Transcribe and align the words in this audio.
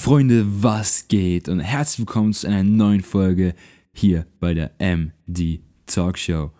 Freunde, 0.00 0.46
was 0.62 1.08
geht? 1.08 1.46
Und 1.50 1.60
herzlich 1.60 1.98
willkommen 1.98 2.32
zu 2.32 2.46
einer 2.46 2.64
neuen 2.64 3.02
Folge 3.02 3.54
hier 3.92 4.26
bei 4.40 4.54
der 4.54 4.70
MD 4.78 5.60
Talk 5.84 6.16
Show. 6.16 6.52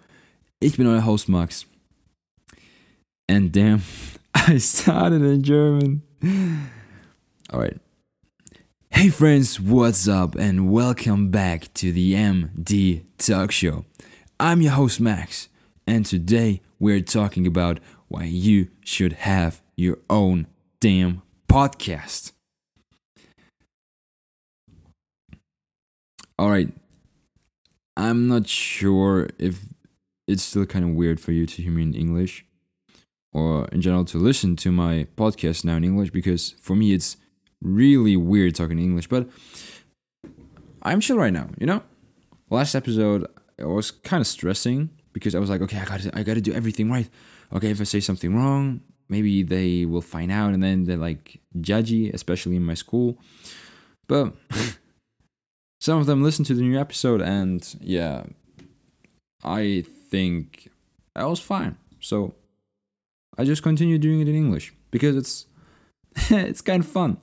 Ich 0.60 0.76
bin 0.76 0.86
euer 0.86 1.06
Host 1.06 1.30
Max. 1.30 1.66
And 3.30 3.56
damn, 3.56 3.80
I 4.46 4.60
started 4.60 5.22
in 5.22 5.40
German. 5.40 6.02
Alright. 7.50 7.80
Hey 8.90 9.08
friends, 9.08 9.58
what's 9.58 10.06
up? 10.06 10.36
And 10.36 10.70
welcome 10.70 11.30
back 11.30 11.72
to 11.74 11.92
the 11.92 12.12
MD 12.12 13.04
Talk 13.16 13.52
Show. 13.52 13.86
I'm 14.38 14.60
your 14.60 14.72
host 14.72 15.00
Max, 15.00 15.48
and 15.86 16.04
today 16.04 16.60
we're 16.78 17.00
talking 17.00 17.46
about 17.46 17.80
why 18.08 18.24
you 18.24 18.68
should 18.84 19.14
have 19.24 19.62
your 19.76 19.96
own 20.10 20.46
damn 20.78 21.22
podcast. 21.48 22.32
All 26.40 26.48
right. 26.48 26.72
I'm 27.98 28.26
not 28.26 28.48
sure 28.48 29.28
if 29.38 29.60
it's 30.26 30.42
still 30.42 30.64
kind 30.64 30.86
of 30.86 30.92
weird 30.92 31.20
for 31.20 31.32
you 31.32 31.44
to 31.44 31.60
hear 31.60 31.70
me 31.70 31.82
in 31.82 31.92
English 31.92 32.46
or 33.30 33.68
in 33.72 33.82
general 33.82 34.06
to 34.06 34.16
listen 34.16 34.56
to 34.56 34.72
my 34.72 35.06
podcast 35.18 35.66
now 35.66 35.76
in 35.76 35.84
English 35.84 36.12
because 36.12 36.52
for 36.52 36.74
me 36.74 36.94
it's 36.94 37.18
really 37.60 38.16
weird 38.16 38.54
talking 38.54 38.78
English, 38.78 39.06
but 39.06 39.28
I'm 40.80 41.00
chill 41.00 41.18
right 41.18 41.30
now, 41.30 41.50
you 41.58 41.66
know? 41.66 41.82
Last 42.48 42.74
episode 42.74 43.26
I 43.60 43.66
was 43.66 43.90
kind 43.90 44.22
of 44.22 44.26
stressing 44.26 44.88
because 45.12 45.34
I 45.34 45.40
was 45.40 45.50
like, 45.50 45.60
okay, 45.60 45.76
I 45.76 45.84
got 45.84 46.00
to 46.00 46.18
I 46.18 46.22
got 46.22 46.34
to 46.36 46.40
do 46.40 46.54
everything 46.54 46.90
right. 46.90 47.10
Okay, 47.52 47.70
if 47.70 47.82
I 47.82 47.84
say 47.84 48.00
something 48.00 48.34
wrong, 48.34 48.80
maybe 49.10 49.42
they 49.42 49.84
will 49.84 50.00
find 50.00 50.32
out 50.32 50.54
and 50.54 50.62
then 50.62 50.84
they're 50.84 50.96
like 50.96 51.38
judgy, 51.58 52.10
especially 52.14 52.56
in 52.56 52.64
my 52.64 52.72
school. 52.72 53.18
But 54.08 54.32
some 55.80 55.98
of 55.98 56.06
them 56.06 56.22
listened 56.22 56.46
to 56.46 56.54
the 56.54 56.62
new 56.62 56.78
episode 56.78 57.20
and 57.20 57.76
yeah 57.80 58.24
i 59.42 59.84
think 60.08 60.68
i 61.16 61.24
was 61.24 61.40
fine. 61.40 61.76
So 62.00 62.34
i 63.38 63.44
just 63.44 63.62
continue 63.62 63.98
doing 63.98 64.20
it 64.20 64.28
in 64.28 64.34
english 64.34 64.72
because 64.90 65.16
it's 65.16 65.46
it's 66.30 66.60
kind 66.60 66.82
of 66.82 66.88
fun. 66.90 67.18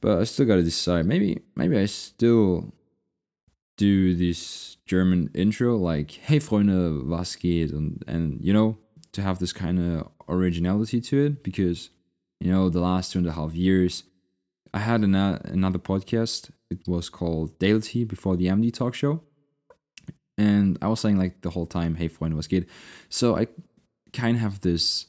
But 0.00 0.18
i 0.18 0.24
still 0.24 0.46
gotta 0.46 0.62
decide. 0.62 1.06
Maybe 1.06 1.40
maybe 1.56 1.78
i 1.78 1.86
still 1.86 2.72
do 3.76 4.14
this 4.14 4.76
german 4.86 5.30
intro 5.34 5.76
like 5.76 6.12
hey 6.12 6.38
freunde 6.38 7.06
was 7.08 7.34
geht? 7.36 7.72
and 7.72 8.04
and 8.06 8.40
you 8.40 8.52
know 8.52 8.78
to 9.12 9.22
have 9.22 9.38
this 9.38 9.52
kind 9.52 9.78
of 9.80 10.08
originality 10.28 11.00
to 11.00 11.26
it 11.26 11.42
because 11.42 11.90
you 12.40 12.52
know 12.52 12.68
the 12.68 12.80
last 12.80 13.12
two 13.12 13.18
and 13.18 13.26
a 13.26 13.32
half 13.32 13.54
years 13.54 14.04
I 14.74 14.80
had 14.80 15.02
an, 15.02 15.14
uh, 15.14 15.38
another 15.44 15.78
podcast. 15.78 16.50
It 16.68 16.80
was 16.88 17.08
called 17.08 17.56
Daily 17.60 18.02
before 18.02 18.36
the 18.36 18.46
MD 18.46 18.72
Talk 18.72 18.92
Show, 18.92 19.22
and 20.36 20.76
I 20.82 20.88
was 20.88 20.98
saying 20.98 21.16
like 21.16 21.42
the 21.42 21.50
whole 21.50 21.66
time, 21.66 21.94
"Hey, 21.94 22.08
friend, 22.08 22.34
was 22.34 22.48
good." 22.48 22.66
So 23.08 23.36
I 23.36 23.46
kind 24.12 24.36
of 24.36 24.42
have 24.42 24.60
this 24.60 25.06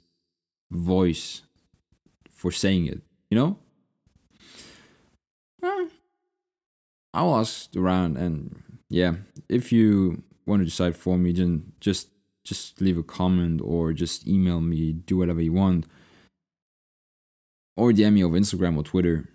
voice 0.69 1.41
for 2.29 2.51
saying 2.51 2.85
it, 2.85 3.01
you 3.31 3.35
know. 3.35 3.57
Eh, 5.63 5.87
I 7.15 7.23
will 7.23 7.37
ask 7.37 7.75
around, 7.75 8.17
and 8.17 8.79
yeah, 8.87 9.15
if 9.49 9.71
you 9.71 10.21
want 10.45 10.59
to 10.59 10.65
decide 10.65 10.95
for 10.95 11.17
me, 11.17 11.31
then 11.31 11.73
just 11.79 12.09
just 12.43 12.79
leave 12.79 12.99
a 12.99 13.03
comment 13.03 13.61
or 13.63 13.93
just 13.93 14.27
email 14.27 14.61
me, 14.61 14.93
do 14.93 15.17
whatever 15.17 15.41
you 15.41 15.53
want, 15.53 15.87
or 17.75 17.91
DM 17.91 18.13
me 18.13 18.23
over 18.23 18.37
Instagram 18.37 18.77
or 18.77 18.83
Twitter 18.83 19.27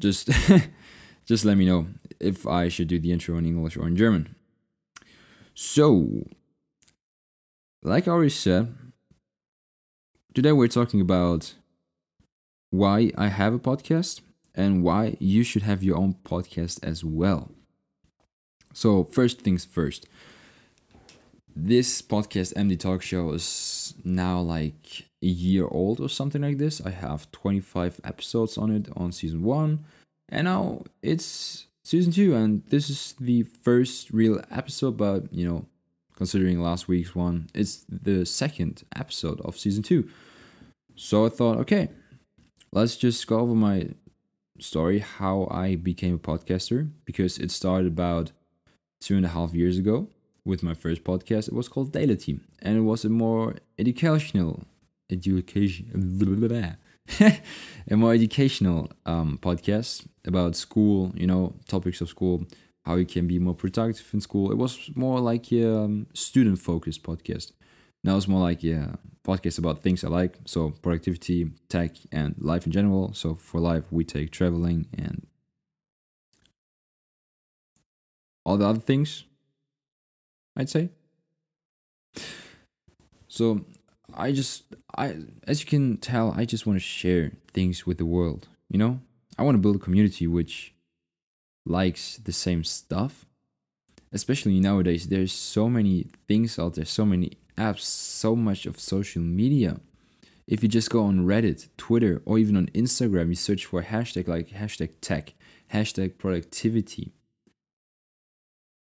just 0.00 0.30
just 1.26 1.44
let 1.44 1.56
me 1.56 1.66
know 1.66 1.86
if 2.20 2.46
I 2.46 2.68
should 2.68 2.88
do 2.88 2.98
the 2.98 3.12
intro 3.12 3.36
in 3.38 3.46
English 3.46 3.76
or 3.76 3.86
in 3.86 3.96
German. 3.96 4.34
So, 5.54 6.26
like 7.82 8.08
I 8.08 8.10
already 8.10 8.30
said, 8.30 8.74
today 10.34 10.52
we're 10.52 10.68
talking 10.68 11.00
about 11.00 11.54
why 12.70 13.12
I 13.16 13.28
have 13.28 13.54
a 13.54 13.58
podcast 13.58 14.20
and 14.54 14.82
why 14.82 15.16
you 15.20 15.44
should 15.44 15.62
have 15.62 15.82
your 15.82 15.96
own 15.96 16.16
podcast 16.24 16.82
as 16.82 17.04
well. 17.04 17.52
So, 18.72 19.04
first 19.04 19.42
things 19.42 19.64
first. 19.64 20.06
This 21.56 22.02
podcast, 22.02 22.52
MD 22.54 22.78
Talk 22.78 23.02
Show, 23.02 23.30
is 23.30 23.94
now 24.04 24.40
like 24.40 25.06
a 25.24 25.26
year 25.26 25.66
old 25.70 26.00
or 26.00 26.08
something 26.08 26.42
like 26.42 26.58
this. 26.58 26.80
I 26.84 26.90
have 26.90 27.30
25 27.32 28.00
episodes 28.04 28.58
on 28.58 28.70
it 28.70 28.88
on 28.94 29.10
season 29.10 29.42
one, 29.42 29.84
and 30.28 30.44
now 30.44 30.82
it's 31.02 31.66
season 31.82 32.12
two, 32.12 32.34
and 32.34 32.62
this 32.68 32.90
is 32.90 33.14
the 33.18 33.42
first 33.42 34.10
real 34.10 34.42
episode. 34.50 34.96
But 34.96 35.32
you 35.32 35.48
know, 35.48 35.66
considering 36.14 36.60
last 36.60 36.88
week's 36.88 37.14
one, 37.14 37.48
it's 37.54 37.84
the 37.88 38.26
second 38.26 38.84
episode 38.94 39.40
of 39.40 39.58
season 39.58 39.82
two. 39.82 40.08
So 40.94 41.26
I 41.26 41.30
thought, 41.30 41.58
okay, 41.58 41.88
let's 42.70 42.96
just 42.96 43.26
go 43.26 43.40
over 43.40 43.54
my 43.54 43.88
story 44.60 45.00
how 45.00 45.48
I 45.50 45.74
became 45.74 46.14
a 46.14 46.18
podcaster 46.18 46.90
because 47.04 47.38
it 47.38 47.50
started 47.50 47.88
about 47.88 48.30
two 49.00 49.16
and 49.16 49.26
a 49.26 49.30
half 49.30 49.54
years 49.54 49.78
ago 49.78 50.08
with 50.44 50.62
my 50.62 50.74
first 50.74 51.02
podcast. 51.02 51.48
It 51.48 51.54
was 51.54 51.68
called 51.68 51.92
Daily 51.92 52.16
Team, 52.16 52.44
and 52.60 52.76
it 52.76 52.82
was 52.82 53.04
a 53.04 53.08
more 53.08 53.56
educational 53.78 54.64
education 55.10 56.18
a 57.90 57.96
more 57.96 58.14
educational 58.14 58.90
um, 59.04 59.38
podcast 59.42 60.06
about 60.26 60.56
school 60.56 61.12
you 61.14 61.26
know 61.26 61.54
topics 61.68 62.00
of 62.00 62.08
school 62.08 62.46
how 62.84 62.96
you 62.96 63.06
can 63.06 63.26
be 63.26 63.38
more 63.38 63.54
productive 63.54 64.06
in 64.12 64.20
school. 64.20 64.50
It 64.52 64.58
was 64.58 64.90
more 64.94 65.20
like 65.20 65.50
a 65.52 65.84
um, 65.84 66.06
student 66.12 66.58
focused 66.58 67.02
podcast. 67.02 67.52
Now 68.02 68.16
it's 68.16 68.28
more 68.28 68.42
like 68.42 68.62
a 68.64 68.98
podcast 69.26 69.58
about 69.58 69.80
things 69.80 70.04
i 70.04 70.08
like 70.08 70.36
so 70.44 70.68
productivity 70.82 71.50
tech 71.70 71.92
and 72.12 72.34
life 72.38 72.66
in 72.66 72.72
general. 72.72 73.14
So 73.14 73.34
for 73.34 73.58
life 73.58 73.84
we 73.90 74.04
take 74.04 74.30
traveling 74.30 74.86
and 74.92 75.26
all 78.44 78.58
the 78.58 78.66
other 78.66 78.80
things 78.80 79.24
i'd 80.58 80.68
say. 80.68 80.90
So 83.28 83.64
I 84.16 84.32
just 84.32 84.64
I 84.96 85.16
as 85.46 85.60
you 85.60 85.66
can 85.66 85.96
tell, 85.96 86.32
I 86.32 86.44
just 86.44 86.66
want 86.66 86.76
to 86.78 86.84
share 86.84 87.32
things 87.52 87.86
with 87.86 87.98
the 87.98 88.06
world, 88.06 88.48
you 88.68 88.78
know? 88.78 89.00
I 89.38 89.42
want 89.42 89.56
to 89.56 89.60
build 89.62 89.76
a 89.76 89.80
community 89.80 90.26
which 90.26 90.74
likes 91.66 92.18
the 92.18 92.32
same 92.32 92.64
stuff. 92.64 93.26
Especially 94.12 94.60
nowadays, 94.60 95.08
there's 95.08 95.32
so 95.32 95.68
many 95.68 96.06
things 96.28 96.58
out 96.58 96.74
there, 96.74 96.84
so 96.84 97.04
many 97.04 97.32
apps, 97.58 97.80
so 97.80 98.36
much 98.36 98.64
of 98.64 98.78
social 98.78 99.22
media. 99.22 99.80
If 100.46 100.62
you 100.62 100.68
just 100.68 100.90
go 100.90 101.04
on 101.04 101.26
Reddit, 101.26 101.68
Twitter, 101.76 102.22
or 102.24 102.38
even 102.38 102.56
on 102.56 102.66
Instagram, 102.68 103.28
you 103.28 103.34
search 103.34 103.64
for 103.64 103.80
a 103.80 103.84
hashtag 103.84 104.28
like 104.28 104.50
hashtag 104.50 104.90
tech, 105.00 105.34
hashtag 105.72 106.18
productivity. 106.18 107.12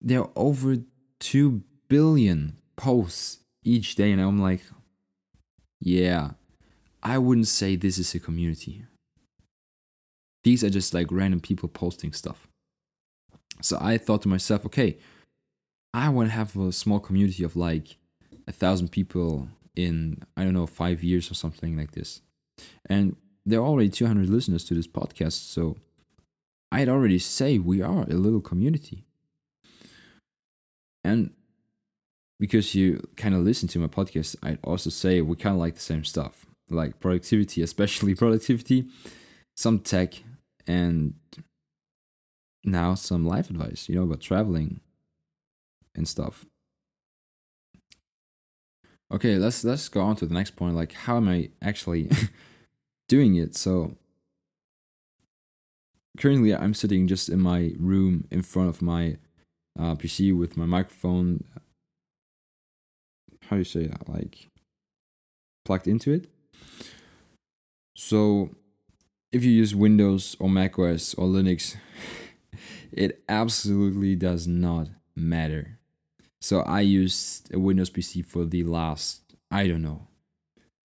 There 0.02 0.22
are 0.22 0.30
over 0.36 0.78
2 1.20 1.64
billion 1.88 2.58
posts 2.76 3.40
each 3.64 3.96
day, 3.96 4.12
and 4.12 4.22
I'm 4.22 4.40
like, 4.40 4.62
yeah, 5.80 6.32
I 7.04 7.18
wouldn't 7.18 7.48
say 7.48 7.76
this 7.76 7.98
is 7.98 8.14
a 8.16 8.20
community. 8.20 8.86
These 10.44 10.64
are 10.64 10.70
just 10.70 10.94
like 10.94 11.12
random 11.12 11.40
people 11.40 11.70
posting 11.70 12.14
stuff. 12.14 12.48
So 13.62 13.78
I 13.82 13.98
thought 13.98 14.22
to 14.24 14.30
myself, 14.30 14.66
okay, 14.66 14.98
I 15.94 16.10
want 16.10 16.30
to 16.30 16.36
have 16.36 16.56
a 16.56 16.72
small 16.72 17.00
community 17.00 17.44
of 17.44 17.56
like 17.56 17.98
a 18.48 18.52
thousand 18.52 18.92
people 18.92 19.50
in, 19.76 20.22
I 20.36 20.44
don't 20.44 20.54
know, 20.54 20.68
five 20.68 21.04
years 21.04 21.30
or 21.32 21.34
something 21.34 21.78
like 21.78 21.92
this. 21.92 22.22
And 22.86 23.16
there 23.46 23.60
are 23.60 23.66
already 23.66 23.90
200 23.90 24.30
listeners 24.30 24.64
to 24.66 24.74
this 24.74 24.88
podcast. 24.88 25.52
So 25.52 25.78
I'd 26.72 26.90
already 26.90 27.20
say 27.20 27.58
we 27.58 27.82
are 27.82 28.04
a 28.04 28.16
little 28.16 28.42
community. 28.42 29.06
And 31.04 31.32
because 32.40 32.76
you 32.76 33.08
kind 33.16 33.36
of 33.36 33.42
listen 33.42 33.68
to 33.70 33.80
my 33.80 33.88
podcast, 33.88 34.36
I'd 34.44 34.60
also 34.64 34.90
say 34.90 35.22
we 35.22 35.36
kind 35.36 35.56
of 35.56 35.60
like 35.60 35.76
the 35.76 35.82
same 35.82 36.04
stuff, 36.04 36.46
like 36.70 37.00
productivity, 37.00 37.62
especially 37.64 38.16
productivity, 38.16 38.88
some 39.56 39.80
tech, 39.80 40.14
and 40.68 41.16
now 42.64 42.94
some 42.94 43.26
life 43.26 43.50
advice, 43.50 43.88
you 43.90 43.96
know, 43.96 44.04
about 44.04 44.22
traveling 44.22 44.82
and 45.96 46.08
stuff. 46.08 46.46
Okay, 49.12 49.38
let's 49.38 49.64
let's 49.64 49.88
go 49.88 50.02
on 50.02 50.18
to 50.18 50.26
the 50.26 50.34
next 50.34 50.58
point. 50.58 50.76
Like, 50.76 50.92
how 50.92 51.16
am 51.16 51.30
I 51.30 51.50
actually 51.62 52.10
doing 53.08 53.36
it? 53.36 53.56
So, 53.56 53.96
currently, 56.18 56.54
I'm 56.54 56.74
sitting 56.74 57.08
just 57.08 57.30
in 57.30 57.40
my 57.40 57.72
room 57.80 58.28
in 58.30 58.42
front 58.42 58.68
of 58.68 58.82
my 58.82 59.18
uh, 59.80 59.96
PC 59.96 60.38
with 60.38 60.58
my 60.58 60.66
microphone 60.66 61.46
how 63.50 63.56
you 63.58 63.64
say 63.64 63.88
that 63.88 64.08
like 64.10 64.48
plugged 65.66 65.88
into 65.88 66.12
it 66.12 66.30
So 67.96 68.52
if 69.32 69.44
you 69.44 69.52
use 69.52 69.76
Windows 69.76 70.36
or 70.40 70.50
Mac 70.50 70.78
OS 70.80 71.14
or 71.16 71.28
Linux, 71.28 71.76
it 72.92 73.24
absolutely 73.28 74.16
does 74.16 74.48
not 74.48 74.88
matter. 75.16 75.80
So 76.40 76.62
I 76.62 76.82
used 76.82 77.54
a 77.54 77.60
Windows 77.60 77.90
PC 77.90 78.26
for 78.26 78.46
the 78.46 78.64
last, 78.64 79.22
I 79.52 79.68
don't 79.68 79.82
know, 79.82 80.08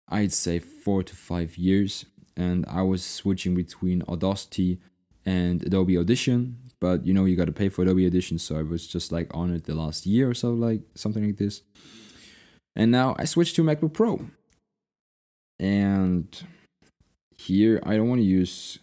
I'd 0.07 0.33
say 0.33 0.59
four 0.59 1.03
to 1.03 1.15
five 1.15 1.57
years. 1.57 2.05
And 2.37 2.65
I 2.67 2.83
was 2.83 3.03
switching 3.03 3.53
between 3.55 4.03
Audacity 4.07 4.79
and 5.25 5.61
Adobe 5.63 5.97
Audition. 5.97 6.57
But 6.79 7.05
you 7.05 7.13
know, 7.13 7.25
you 7.25 7.35
got 7.35 7.45
to 7.45 7.51
pay 7.51 7.69
for 7.69 7.81
Adobe 7.81 8.05
Audition. 8.07 8.39
So 8.39 8.57
I 8.57 8.63
was 8.63 8.87
just 8.87 9.11
like 9.11 9.29
on 9.35 9.53
it 9.53 9.65
the 9.65 9.75
last 9.75 10.05
year 10.05 10.29
or 10.29 10.33
so, 10.33 10.53
like 10.53 10.81
something 10.95 11.25
like 11.25 11.37
this. 11.37 11.63
And 12.75 12.91
now 12.91 13.15
I 13.17 13.25
switched 13.25 13.55
to 13.55 13.63
MacBook 13.63 13.93
Pro. 13.93 14.25
And 15.59 16.27
here 17.37 17.81
I 17.85 17.97
don't 17.97 18.09
want 18.09 18.19
to 18.19 18.25
use 18.25 18.79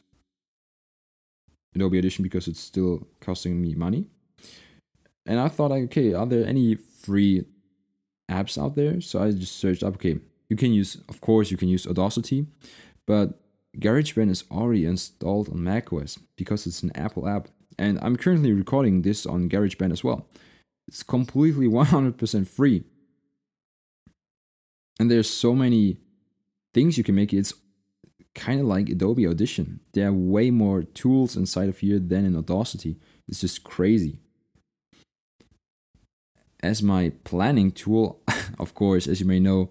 Adobe 1.75 1.99
Audition 1.99 2.23
because 2.23 2.49
it's 2.49 2.61
still 2.61 3.06
costing 3.21 3.61
me 3.61 3.75
money. 3.75 4.06
And 5.27 5.41
I 5.41 5.49
thought 5.49 5.71
like, 5.71 5.85
okay, 5.85 6.15
are 6.15 6.27
there 6.27 6.47
any 6.47 6.75
free 6.77 7.44
apps 8.31 8.61
out 8.62 8.77
there? 8.77 9.00
So 9.00 9.23
I 9.23 9.33
just 9.33 9.56
searched 9.56 9.83
up, 9.83 9.94
okay, 9.94 10.19
you 10.49 10.56
can 10.56 10.73
use, 10.73 10.99
of 11.09 11.21
course, 11.21 11.50
you 11.50 11.56
can 11.56 11.69
use 11.69 11.87
Audacity, 11.87 12.47
but 13.06 13.41
GarageBand 13.79 14.31
is 14.31 14.44
already 14.50 14.85
installed 14.85 15.49
on 15.49 15.62
macOS 15.62 16.19
because 16.37 16.67
it's 16.67 16.82
an 16.82 16.93
Apple 16.94 17.29
app. 17.29 17.49
And 17.79 17.99
I'm 18.00 18.17
currently 18.17 18.53
recording 18.53 19.03
this 19.03 19.27
on 19.27 19.49
GarageBand 19.49 19.93
as 19.93 20.05
well. 20.05 20.27
It's 20.89 21.03
completely 21.03 21.67
100% 21.69 22.47
free. 22.47 22.85
And 24.98 25.10
there's 25.10 25.28
so 25.28 25.54
many 25.54 25.98
things 26.72 26.96
you 26.96 27.04
can 27.04 27.14
make 27.14 27.32
it. 27.32 27.38
It's 27.38 27.54
kind 28.34 28.60
of 28.60 28.66
like 28.66 28.88
Adobe 28.88 29.26
Audition. 29.26 29.81
There 29.93 30.08
are 30.08 30.12
way 30.12 30.50
more 30.50 30.82
tools 30.82 31.37
inside 31.37 31.69
of 31.69 31.78
here 31.78 31.98
than 31.98 32.25
in 32.25 32.37
Audacity. 32.37 32.96
It's 33.28 33.40
just 33.40 33.64
crazy. 33.64 34.19
As 36.62 36.82
my 36.82 37.12
planning 37.25 37.70
tool, 37.70 38.22
of 38.58 38.75
course, 38.75 39.06
as 39.06 39.20
you 39.20 39.26
may 39.26 39.40
know, 39.40 39.70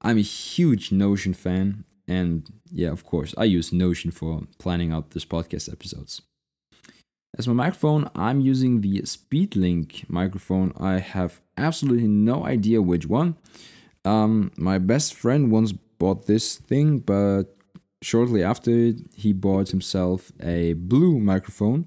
I'm 0.00 0.18
a 0.18 0.22
huge 0.22 0.92
Notion 0.92 1.34
fan. 1.34 1.84
And 2.06 2.50
yeah, 2.70 2.90
of 2.90 3.04
course, 3.04 3.34
I 3.36 3.44
use 3.44 3.72
Notion 3.72 4.10
for 4.10 4.42
planning 4.58 4.92
out 4.92 5.10
this 5.10 5.24
podcast 5.24 5.70
episodes. 5.70 6.22
As 7.36 7.46
my 7.46 7.54
microphone, 7.54 8.10
I'm 8.14 8.40
using 8.40 8.80
the 8.80 9.00
Speedlink 9.02 10.08
microphone. 10.08 10.72
I 10.78 10.98
have 10.98 11.40
absolutely 11.56 12.08
no 12.08 12.46
idea 12.46 12.80
which 12.80 13.06
one. 13.06 13.36
Um, 14.08 14.52
my 14.56 14.78
best 14.78 15.12
friend 15.12 15.50
once 15.50 15.72
bought 15.72 16.26
this 16.26 16.56
thing, 16.56 17.00
but 17.00 17.44
shortly 18.00 18.42
after 18.42 18.92
he 19.14 19.34
bought 19.34 19.68
himself 19.68 20.32
a 20.40 20.72
blue 20.72 21.18
microphone. 21.18 21.86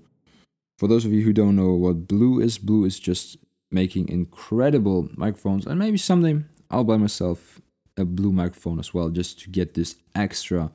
For 0.77 0.87
those 0.87 1.03
of 1.03 1.13
you 1.13 1.23
who 1.23 1.33
don't 1.33 1.55
know 1.55 1.73
what 1.73 2.07
blue 2.07 2.39
is, 2.39 2.59
blue 2.59 2.85
is 2.85 2.99
just 2.99 3.37
making 3.71 4.09
incredible 4.09 5.09
microphones, 5.15 5.65
and 5.65 5.79
maybe 5.79 5.97
someday 5.97 6.43
I'll 6.69 6.83
buy 6.83 6.97
myself 6.97 7.59
a 7.97 8.05
blue 8.05 8.31
microphone 8.31 8.79
as 8.79 8.93
well, 8.93 9.09
just 9.09 9.39
to 9.41 9.49
get 9.49 9.73
this 9.73 9.95
extra 10.13 10.71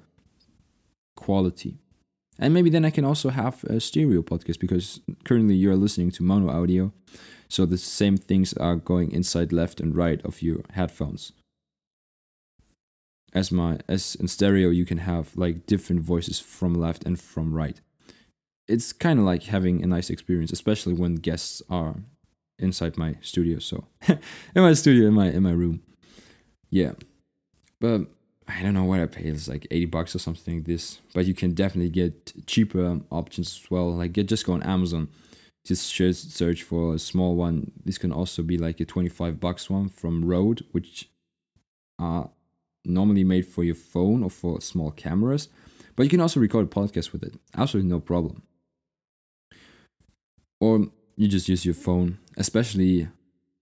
quality. 1.15 1.79
And 2.41 2.53
maybe 2.55 2.71
then 2.71 2.85
I 2.85 2.91
can 2.91 3.05
also 3.05 3.31
have 3.31 3.63
a 3.65 3.79
stereo 3.79 4.23
podcast 4.23 4.59
because 4.59 5.01
currently 5.25 5.55
you're 5.55 5.77
listening 5.77 6.11
to 6.13 6.25
mono 6.25 6.51
audio. 6.51 6.93
So 7.49 7.67
the 7.67 7.79
same 7.79 8.17
things 8.17 8.53
are 8.55 8.77
going 8.77 9.13
inside 9.13 9.53
left 9.53 9.81
and 9.81 9.95
right 9.95 10.25
of 10.25 10.43
your 10.43 10.61
headphones. 10.73 11.33
As 13.33 13.53
my 13.53 13.79
as 13.87 14.15
in 14.15 14.29
stereo 14.29 14.71
you 14.71 14.87
can 14.87 14.99
have 14.99 15.37
like 15.37 15.67
different 15.67 16.01
voices 16.03 16.41
from 16.41 16.75
left 16.75 17.05
and 17.05 17.21
from 17.21 17.53
right. 17.53 17.81
It's 18.67 18.93
kind 18.93 19.19
of 19.19 19.25
like 19.25 19.45
having 19.45 19.83
a 19.83 19.87
nice 19.87 20.11
experience 20.11 20.53
especially 20.53 20.95
when 20.95 21.17
guests 21.17 21.63
are 21.69 21.97
inside 22.59 22.97
my 22.97 23.17
studio 23.21 23.59
so 23.59 23.85
in 24.09 24.19
my 24.63 24.73
studio 24.73 25.09
in 25.09 25.15
my 25.15 25.27
in 25.27 25.43
my 25.43 25.53
room. 25.53 25.83
Yeah. 26.71 26.93
But 27.81 28.03
i 28.49 28.63
don't 28.63 28.75
know 28.75 28.85
what 28.85 29.01
i 29.01 29.07
paid 29.07 29.27
it's 29.27 29.49
like 29.49 29.67
80 29.73 29.87
bucks 29.87 30.15
or 30.15 30.19
something 30.19 30.57
like 30.57 30.67
this. 30.67 31.01
But 31.15 31.27
you 31.27 31.35
can 31.35 31.53
definitely 31.53 31.91
get 31.91 32.47
cheaper 32.47 33.01
options 33.11 33.61
as 33.63 33.71
well 33.71 33.95
like 33.95 34.13
get 34.13 34.29
just 34.29 34.47
go 34.47 34.55
on 34.55 34.63
amazon 34.63 35.09
just 35.67 36.33
search 36.33 36.63
for 36.63 36.95
a 36.95 36.99
small 36.99 37.35
one 37.37 37.73
this 37.85 37.99
can 37.99 38.13
also 38.13 38.43
be 38.43 38.57
like 38.57 38.81
a 38.81 38.85
25 38.85 39.41
bucks 39.41 39.69
one 39.69 39.89
from 39.89 40.25
rode 40.25 40.65
which 40.73 41.09
are 41.99 42.31
normally 42.87 43.25
made 43.25 43.47
for 43.47 43.65
your 43.65 43.75
phone 43.75 44.23
or 44.23 44.31
for 44.31 44.61
small 44.61 44.91
cameras, 44.91 45.49
but 45.95 46.05
you 46.05 46.11
can 46.11 46.21
also 46.21 46.41
record 46.41 46.67
a 46.67 46.69
podcast 46.69 47.13
with 47.13 47.23
it. 47.23 47.35
Absolutely 47.57 47.91
no 47.91 48.01
problem. 48.01 48.43
Or 50.61 50.87
you 51.17 51.29
just 51.29 51.49
use 51.49 51.65
your 51.65 51.75
phone, 51.75 52.19
especially 52.37 53.09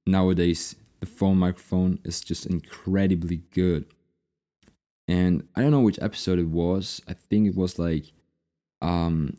nowadays, 0.06 0.76
the 1.00 1.06
phone 1.06 1.38
microphone 1.38 1.98
is 2.04 2.20
just 2.20 2.46
incredibly 2.46 3.42
good. 3.52 3.86
And 5.06 5.46
I 5.54 5.60
don't 5.60 5.70
know 5.70 5.80
which 5.80 5.98
episode 6.00 6.38
it 6.38 6.48
was. 6.48 7.02
I 7.06 7.14
think 7.14 7.48
it 7.48 7.56
was 7.56 7.78
like 7.78 8.12
um, 8.80 9.36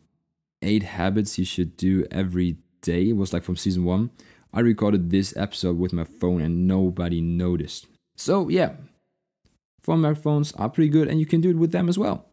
eight 0.66 0.84
habits 0.84 1.38
you 1.38 1.46
should 1.46 1.78
do 1.78 2.06
every 2.12 2.58
day. 2.82 3.14
Was 3.14 3.32
like 3.32 3.44
from 3.44 3.56
season 3.56 3.86
one. 3.86 4.12
I 4.54 4.62
recorded 4.62 5.10
this 5.10 5.36
episode 5.36 5.78
with 5.78 5.92
my 5.92 6.06
phone 6.06 6.42
and 6.42 6.66
nobody 6.66 7.20
noticed. 7.20 7.88
So, 8.16 8.48
yeah, 8.48 8.76
phone 9.84 10.00
microphones 10.00 10.54
are 10.54 10.70
pretty 10.70 10.90
good 10.90 11.10
and 11.10 11.20
you 11.20 11.26
can 11.26 11.42
do 11.42 11.50
it 11.50 11.58
with 11.58 11.72
them 11.72 11.90
as 11.90 11.98
well. 11.98 12.26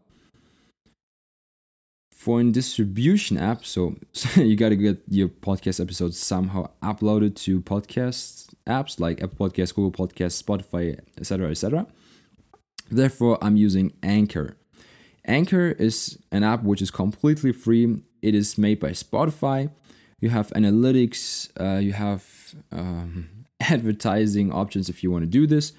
For 2.15 2.39
a 2.39 2.43
distribution 2.45 3.37
app, 3.37 3.65
so, 3.65 3.97
so 4.13 4.41
you 4.41 4.55
got 4.55 4.69
to 4.69 4.77
get 4.77 5.01
your 5.09 5.27
podcast 5.27 5.81
episodes 5.81 6.17
somehow 6.17 6.69
uploaded 6.81 7.35
to 7.43 7.59
podcast 7.59 8.53
apps 8.65 8.99
like 8.99 9.21
Apple 9.21 9.49
Podcasts, 9.49 9.75
Google 9.75 9.91
Podcasts, 10.07 10.41
Spotify, 10.41 10.99
etc., 11.17 11.49
etc. 11.49 11.85
Therefore, 12.89 13.37
I'm 13.41 13.57
using 13.57 13.91
Anchor. 14.01 14.55
Anchor 15.25 15.71
is 15.71 16.19
an 16.31 16.43
app 16.43 16.63
which 16.63 16.81
is 16.81 16.91
completely 16.91 17.51
free. 17.51 18.01
It 18.23 18.33
is 18.33 18.57
made 18.57 18.79
by 18.79 18.91
Spotify. 18.91 19.69
You 20.21 20.29
have 20.29 20.47
analytics, 20.51 21.49
uh, 21.59 21.79
you 21.79 21.91
have 21.91 22.55
um, 22.71 23.27
advertising 23.59 24.53
options 24.53 24.87
if 24.87 25.03
you 25.03 25.11
want 25.11 25.23
to 25.23 25.29
do 25.29 25.45
this. 25.45 25.73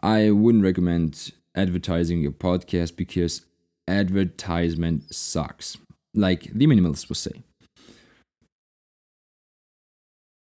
I 0.00 0.30
wouldn't 0.30 0.62
recommend 0.62 1.32
advertising 1.56 2.20
your 2.20 2.30
podcast 2.30 2.96
because 2.96 3.42
advertisement 3.88 5.12
sucks, 5.12 5.76
like 6.14 6.44
the 6.44 6.68
minimalists 6.68 7.08
would 7.08 7.18
say. 7.18 7.42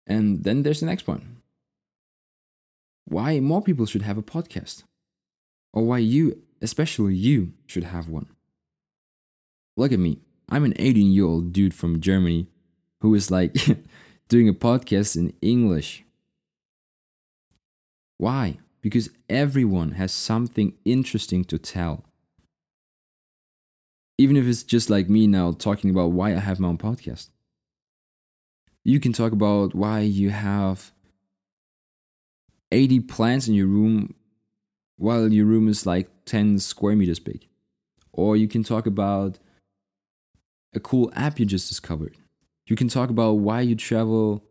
And 0.07 0.45
then 0.45 0.63
there's 0.63 0.81
the 0.81 0.87
next 0.87 1.09
one 1.09 1.39
why 3.09 3.41
more 3.41 3.63
people 3.63 3.87
should 3.87 4.03
have 4.03 4.19
a 4.19 4.23
podcast, 4.23 4.83
or 5.73 5.85
why 5.85 5.99
you, 5.99 6.43
especially 6.61 7.15
you, 7.15 7.53
should 7.67 7.85
have 7.85 8.09
one. 8.09 8.27
Look 9.77 9.93
at 9.93 9.99
me. 10.01 10.26
I'm 10.49 10.65
an 10.65 10.75
18 10.77 11.13
year 11.13 11.25
old 11.25 11.53
dude 11.53 11.75
from 11.75 12.01
Germany 12.01 12.49
who 13.01 13.15
is 13.15 13.31
like 13.31 13.57
doing 14.29 14.49
a 14.49 14.55
podcast 14.55 15.17
in 15.17 15.33
English. 15.43 16.05
Why? 18.19 18.59
because 18.87 19.11
everyone 19.29 19.91
has 19.91 20.13
something 20.13 20.73
interesting 20.85 21.43
to 21.43 21.59
tell. 21.59 22.05
Even 24.17 24.37
if 24.37 24.47
it's 24.47 24.63
just 24.63 24.89
like 24.89 25.09
me 25.09 25.27
now 25.27 25.51
talking 25.51 25.91
about 25.91 26.13
why 26.13 26.31
I 26.31 26.39
have 26.39 26.61
my 26.61 26.69
own 26.69 26.79
podcast. 26.79 27.31
You 28.85 29.01
can 29.01 29.13
talk 29.13 29.33
about 29.33 29.75
why 29.75 30.03
you 30.03 30.31
have 30.31 30.93
80 32.71 33.01
plants 33.01 33.49
in 33.49 33.55
your 33.55 33.67
room 33.67 34.15
while 34.99 35.33
your 35.33 35.47
room 35.47 35.67
is 35.67 35.85
like 35.85 36.09
10 36.25 36.61
square 36.61 36.95
meters 36.95 37.19
big. 37.19 37.49
Or 38.13 38.37
you 38.37 38.47
can 38.47 38.63
talk 38.63 38.87
about 38.87 39.41
a 40.77 40.81
cool 40.81 41.11
app 41.15 41.41
you 41.41 41.47
just 41.47 41.69
discovered. 41.69 42.17
You 42.67 42.77
can 42.77 42.89
talk 42.89 43.11
about 43.11 43.33
why 43.33 43.63
you 43.63 43.75
travel 43.75 44.45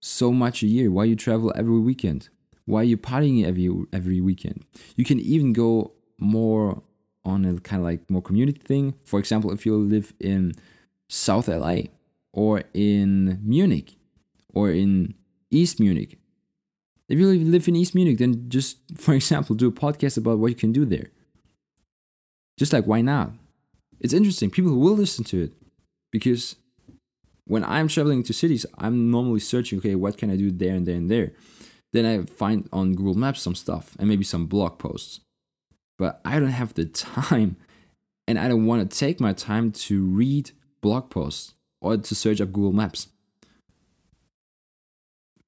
so 0.00 0.32
much 0.32 0.62
a 0.62 0.66
year, 0.66 0.90
why 0.90 1.04
you 1.04 1.16
travel 1.16 1.52
every 1.56 1.78
weekend, 1.78 2.28
why 2.64 2.82
you're 2.82 2.98
partying 2.98 3.44
every 3.44 3.68
every 3.92 4.20
weekend. 4.20 4.64
You 4.96 5.04
can 5.04 5.20
even 5.20 5.52
go 5.52 5.92
more 6.18 6.82
on 7.24 7.44
a 7.44 7.58
kind 7.60 7.80
of 7.80 7.84
like 7.84 8.08
more 8.08 8.22
community 8.22 8.60
thing. 8.60 8.94
For 9.04 9.18
example, 9.18 9.52
if 9.52 9.66
you 9.66 9.76
live 9.76 10.12
in 10.18 10.54
South 11.08 11.48
LA 11.48 11.76
or 12.32 12.62
in 12.74 13.40
Munich 13.42 13.96
or 14.54 14.70
in 14.70 15.14
East 15.50 15.80
Munich. 15.80 16.18
If 17.08 17.18
you 17.18 17.26
live 17.26 17.66
in 17.66 17.76
East 17.76 17.94
Munich, 17.94 18.18
then 18.18 18.48
just, 18.48 18.78
for 18.96 19.14
example, 19.14 19.56
do 19.56 19.68
a 19.68 19.72
podcast 19.72 20.18
about 20.18 20.38
what 20.38 20.48
you 20.48 20.54
can 20.54 20.72
do 20.72 20.84
there. 20.84 21.10
Just 22.58 22.72
like, 22.72 22.84
why 22.84 23.00
not? 23.00 23.32
It's 24.00 24.12
interesting. 24.12 24.50
People 24.50 24.76
will 24.76 24.94
listen 24.94 25.24
to 25.24 25.44
it 25.44 25.52
because 26.12 26.56
when 27.46 27.64
I'm 27.64 27.88
traveling 27.88 28.22
to 28.24 28.32
cities, 28.32 28.66
I'm 28.76 29.10
normally 29.10 29.40
searching, 29.40 29.78
okay, 29.78 29.94
what 29.94 30.18
can 30.18 30.30
I 30.30 30.36
do 30.36 30.50
there 30.50 30.74
and 30.74 30.86
there 30.86 30.96
and 30.96 31.10
there. 31.10 31.32
Then 31.92 32.04
I 32.04 32.24
find 32.26 32.68
on 32.72 32.94
Google 32.94 33.14
Maps 33.14 33.40
some 33.40 33.54
stuff 33.54 33.96
and 33.98 34.08
maybe 34.08 34.24
some 34.24 34.46
blog 34.46 34.78
posts. 34.78 35.20
But 35.98 36.20
I 36.24 36.38
don't 36.38 36.48
have 36.48 36.74
the 36.74 36.84
time 36.84 37.56
and 38.26 38.38
I 38.38 38.46
don't 38.48 38.66
want 38.66 38.88
to 38.88 38.98
take 38.98 39.20
my 39.20 39.32
time 39.32 39.72
to 39.72 40.04
read 40.04 40.50
blog 40.82 41.08
posts 41.10 41.54
or 41.80 41.96
to 41.96 42.14
search 42.14 42.40
up 42.40 42.52
Google 42.52 42.72
Maps. 42.72 43.08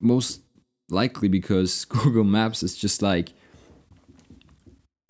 Most 0.00 0.40
likely 0.88 1.28
because 1.28 1.84
Google 1.88 2.24
Maps 2.24 2.62
is 2.62 2.74
just 2.74 3.02
like 3.02 3.34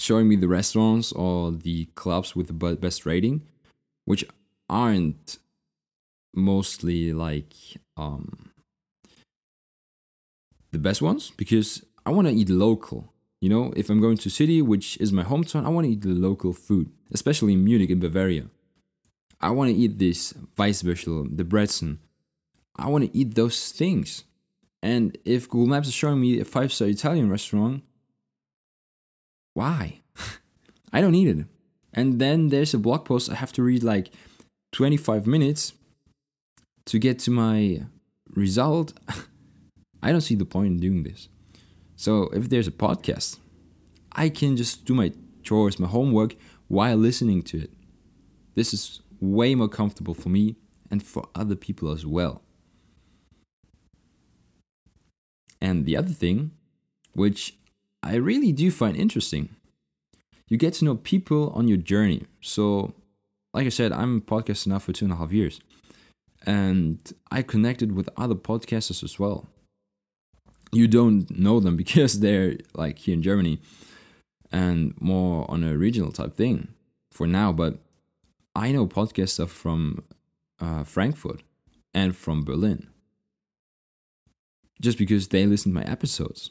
showing 0.00 0.28
me 0.28 0.35
the 0.35 0.49
restaurants 0.49 1.12
or 1.12 1.52
the 1.52 1.85
clubs 1.95 2.35
with 2.35 2.49
the 2.49 2.75
best 2.75 3.07
rating, 3.07 3.42
which 4.07 4.25
aren't 4.71 5.39
mostly 6.33 7.12
like 7.12 7.55
um, 7.97 8.50
the 10.71 10.79
best 10.79 11.03
ones 11.03 11.33
because 11.37 11.85
I 12.07 12.11
want 12.11 12.29
to 12.29 12.35
eat 12.35 12.49
local. 12.49 13.12
You 13.41 13.49
know, 13.49 13.73
if 13.75 13.91
I'm 13.91 14.00
going 14.00 14.19
to 14.19 14.31
city, 14.31 14.62
which 14.62 14.97
is 14.99 15.12
my 15.12 15.25
hometown, 15.25 15.67
I 15.67 15.71
want 15.71 15.87
to 15.87 15.93
eat 15.93 16.03
the 16.03 16.09
local 16.11 16.53
food, 16.53 16.91
especially 17.11 17.55
in 17.55 17.65
Munich 17.65 17.91
in 17.91 17.99
Bavaria. 17.99 18.47
I 19.41 19.50
want 19.50 19.71
to 19.71 19.77
eat 19.77 19.99
this 19.99 20.35
Weißwürstel, 20.59 21.37
the 21.37 21.45
Brezen. 21.45 21.99
I 22.77 22.89
want 22.89 23.05
to 23.05 23.17
eat 23.17 23.35
those 23.35 23.73
things. 23.73 24.25
And 24.83 25.17
if 25.25 25.49
Google 25.49 25.69
Maps 25.69 25.89
is 25.89 25.95
showing 25.95 26.21
me 26.21 26.39
a 26.39 26.45
five 26.45 26.73
star 26.73 26.89
Italian 26.89 27.31
restaurant, 27.31 27.83
why? 29.55 30.00
I 30.93 31.00
don't 31.00 31.12
need 31.12 31.29
it. 31.29 31.47
And 31.93 32.21
then 32.21 32.49
there's 32.49 32.75
a 32.75 32.79
blog 32.79 33.05
post 33.05 33.31
I 33.31 33.35
have 33.35 33.53
to 33.55 33.62
read 33.62 33.83
like 33.83 34.11
25 34.73 35.27
minutes 35.27 35.75
to 36.87 36.99
get 36.99 37.19
to 37.21 37.31
my 37.31 37.83
result. 38.35 38.93
I 40.03 40.12
don't 40.12 40.21
see 40.21 40.35
the 40.35 40.45
point 40.45 40.69
in 40.69 40.81
doing 40.81 41.03
this. 41.03 41.29
So 41.97 42.25
if 42.33 42.49
there's 42.49 42.69
a 42.69 42.73
podcast, 42.73 43.39
I 44.12 44.29
can 44.29 44.57
just 44.57 44.85
do 44.85 44.95
my 44.95 45.12
chores, 45.43 45.79
my 45.79 45.89
homework 45.89 46.35
while 46.69 46.97
listening 46.97 47.43
to 47.43 47.62
it. 47.62 47.71
This 48.55 48.73
is 48.73 49.00
way 49.21 49.55
more 49.55 49.69
comfortable 49.69 50.15
for 50.15 50.29
me 50.29 50.57
and 50.91 51.03
for 51.03 51.29
other 51.35 51.57
people 51.57 51.91
as 51.91 52.07
well. 52.07 52.43
And 55.61 55.85
the 55.85 55.97
other 55.97 56.12
thing, 56.12 56.53
which 57.12 57.57
I 58.03 58.15
really 58.15 58.53
do 58.53 58.71
find 58.71 58.97
interesting, 58.97 59.50
you 60.49 60.57
get 60.57 60.75
to 60.75 60.85
know 60.85 60.97
people 60.97 61.50
on 61.55 61.69
your 61.69 61.77
journey. 61.77 62.27
So, 62.41 62.95
like 63.52 63.66
I 63.66 63.71
said, 63.71 63.92
I'm 63.92 64.21
podcasting 64.21 64.69
now 64.69 64.78
for 64.78 64.92
two 64.92 65.04
and 65.07 65.12
a 65.12 65.16
half 65.16 65.33
years, 65.33 65.61
and 66.47 66.99
I 67.30 67.42
connected 67.42 67.92
with 67.92 68.09
other 68.16 68.35
podcasters 68.35 69.02
as 69.02 69.19
well. 69.19 69.49
You 70.73 70.87
don't 70.87 71.30
know 71.37 71.61
them 71.61 71.76
because 71.85 72.21
they're 72.21 72.57
like 72.75 72.99
here 72.99 73.14
in 73.14 73.23
Germany 73.23 73.61
and 74.52 74.95
more 75.00 75.49
on 75.50 75.62
a 75.64 75.76
regional 75.76 76.12
type 76.12 76.35
thing 76.35 76.69
for 77.12 77.26
now, 77.26 77.52
but 77.52 77.78
I 78.54 78.73
know 78.73 78.87
podcasters 78.87 79.49
from 79.49 80.04
uh, 80.61 80.85
Frankfurt 80.85 81.42
and 81.95 82.16
from 82.16 82.45
Berlin 82.45 82.88
just 84.80 84.99
because 84.99 85.28
they 85.28 85.47
listen 85.47 85.73
to 85.73 85.78
my 85.78 85.85
episodes. 85.85 86.50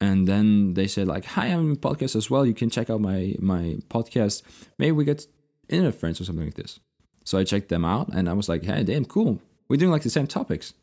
And 0.00 0.26
then 0.26 0.74
they 0.74 0.86
said 0.86 1.06
like, 1.06 1.24
"Hi, 1.24 1.46
I'm 1.46 1.72
a 1.72 1.76
podcast 1.76 2.16
as 2.16 2.30
well. 2.30 2.44
You 2.44 2.52
can 2.52 2.68
check 2.68 2.90
out 2.90 3.00
my 3.00 3.34
my 3.38 3.78
podcast. 3.88 4.42
Maybe 4.78 4.92
we 4.92 5.06
get 5.06 5.26
internet 5.68 5.94
friends 5.94 6.20
or 6.20 6.24
something 6.24 6.44
like 6.44 6.54
this." 6.54 6.80
So 7.24 7.38
I 7.38 7.44
checked 7.44 7.68
them 7.68 7.84
out, 7.84 8.08
and 8.08 8.28
I 8.28 8.32
was 8.32 8.48
like, 8.48 8.64
"Hey, 8.64 8.84
damn, 8.84 9.04
cool. 9.04 9.40
We're 9.68 9.76
doing 9.76 9.92
like 9.92 10.02
the 10.02 10.10
same 10.10 10.26
topics." 10.26 10.74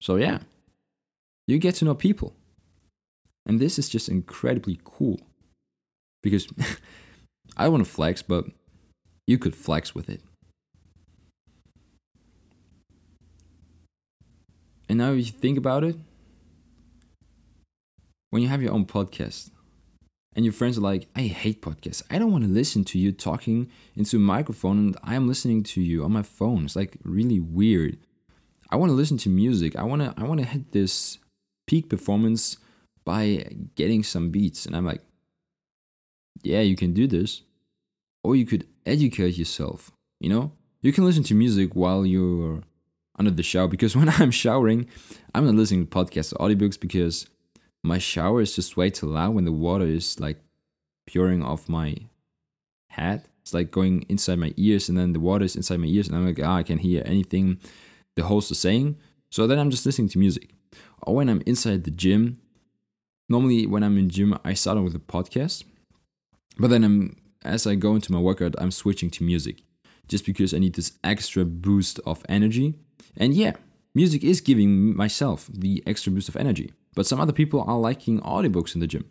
So 0.00 0.16
yeah, 0.16 0.40
you 1.46 1.58
get 1.58 1.74
to 1.76 1.84
know 1.84 1.94
people, 1.94 2.34
and 3.46 3.60
this 3.60 3.78
is 3.78 3.88
just 3.88 4.08
incredibly 4.08 4.80
cool 4.84 5.20
because 6.22 6.48
I 7.56 7.68
want 7.68 7.84
to 7.84 7.90
flex, 7.90 8.22
but 8.22 8.46
you 9.26 9.38
could 9.38 9.54
flex 9.54 9.94
with 9.94 10.08
it. 10.08 10.22
And 14.88 14.98
now, 14.98 15.12
if 15.12 15.18
you 15.18 15.24
think 15.32 15.58
about 15.58 15.84
it, 15.84 15.96
when 18.30 18.42
you 18.42 18.48
have 18.48 18.62
your 18.62 18.72
own 18.72 18.86
podcast 18.86 19.50
and 20.38 20.44
your 20.44 20.52
friends 20.52 20.78
are 20.78 20.82
like, 20.82 21.08
I 21.16 21.22
hate 21.22 21.62
podcasts. 21.62 22.04
I 22.08 22.16
don't 22.20 22.30
want 22.30 22.44
to 22.44 22.48
listen 22.48 22.84
to 22.84 22.98
you 23.00 23.10
talking 23.10 23.68
into 23.96 24.18
a 24.18 24.20
microphone 24.20 24.78
and 24.78 24.96
I'm 25.02 25.26
listening 25.26 25.64
to 25.64 25.80
you 25.80 26.04
on 26.04 26.12
my 26.12 26.22
phone. 26.22 26.64
It's 26.64 26.76
like 26.76 26.96
really 27.02 27.40
weird. 27.40 27.98
I 28.70 28.76
want 28.76 28.90
to 28.90 28.94
listen 28.94 29.18
to 29.18 29.28
music. 29.28 29.74
I 29.74 29.82
want 29.82 30.00
to 30.00 30.14
I 30.16 30.22
want 30.22 30.38
to 30.38 30.46
hit 30.46 30.70
this 30.70 31.18
peak 31.66 31.88
performance 31.88 32.56
by 33.04 33.48
getting 33.74 34.04
some 34.04 34.30
beats. 34.30 34.64
And 34.64 34.76
I'm 34.76 34.86
like, 34.86 35.02
yeah, 36.44 36.60
you 36.60 36.76
can 36.76 36.92
do 36.92 37.08
this. 37.08 37.42
Or 38.22 38.36
you 38.36 38.46
could 38.46 38.64
educate 38.86 39.36
yourself, 39.36 39.90
you 40.20 40.28
know? 40.28 40.52
You 40.82 40.92
can 40.92 41.04
listen 41.04 41.24
to 41.24 41.34
music 41.34 41.74
while 41.74 42.06
you're 42.06 42.62
under 43.18 43.32
the 43.32 43.42
shower 43.42 43.66
because 43.66 43.96
when 43.96 44.08
I'm 44.08 44.30
showering, 44.30 44.88
I'm 45.34 45.46
not 45.46 45.56
listening 45.56 45.88
to 45.88 45.90
podcasts 45.90 46.32
or 46.32 46.48
audiobooks 46.48 46.78
because 46.78 47.26
my 47.82 47.98
shower 47.98 48.40
is 48.40 48.54
just 48.54 48.76
way 48.76 48.90
too 48.90 49.06
loud 49.06 49.34
when 49.34 49.44
the 49.44 49.52
water 49.52 49.84
is 49.84 50.18
like 50.20 50.38
pouring 51.10 51.42
off 51.42 51.68
my 51.68 51.96
head. 52.90 53.28
It's 53.42 53.54
like 53.54 53.70
going 53.70 54.02
inside 54.08 54.38
my 54.38 54.52
ears 54.56 54.88
and 54.88 54.98
then 54.98 55.12
the 55.12 55.20
water 55.20 55.44
is 55.44 55.56
inside 55.56 55.80
my 55.80 55.86
ears 55.86 56.08
and 56.08 56.16
I'm 56.16 56.26
like, 56.26 56.40
ah, 56.42 56.56
I 56.56 56.62
can't 56.62 56.80
hear 56.80 57.02
anything 57.06 57.58
the 58.16 58.24
host 58.24 58.50
is 58.50 58.58
saying. 58.58 58.96
So 59.30 59.46
then 59.46 59.58
I'm 59.58 59.70
just 59.70 59.86
listening 59.86 60.08
to 60.10 60.18
music. 60.18 60.50
Or 61.02 61.14
when 61.14 61.28
I'm 61.28 61.42
inside 61.46 61.84
the 61.84 61.90
gym, 61.90 62.40
normally 63.28 63.66
when 63.66 63.82
I'm 63.82 63.96
in 63.96 64.10
gym, 64.10 64.38
I 64.44 64.54
start 64.54 64.82
with 64.82 64.94
a 64.94 64.98
podcast. 64.98 65.64
But 66.58 66.70
then 66.70 66.84
I'm 66.84 67.16
as 67.44 67.66
I 67.66 67.76
go 67.76 67.94
into 67.94 68.12
my 68.12 68.18
workout, 68.18 68.54
I'm 68.58 68.70
switching 68.70 69.10
to 69.10 69.24
music 69.24 69.62
just 70.08 70.26
because 70.26 70.52
I 70.52 70.58
need 70.58 70.74
this 70.74 70.92
extra 71.04 71.44
boost 71.44 72.00
of 72.04 72.24
energy. 72.28 72.74
And 73.16 73.34
yeah, 73.34 73.52
music 73.94 74.24
is 74.24 74.40
giving 74.40 74.96
myself 74.96 75.48
the 75.52 75.82
extra 75.86 76.10
boost 76.12 76.28
of 76.28 76.36
energy. 76.36 76.72
But 76.98 77.06
some 77.06 77.20
other 77.20 77.32
people 77.32 77.62
are 77.64 77.78
liking 77.78 78.18
audiobooks 78.22 78.74
in 78.74 78.80
the 78.80 78.88
gym 78.88 79.04